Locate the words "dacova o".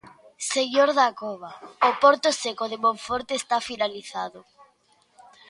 0.99-1.91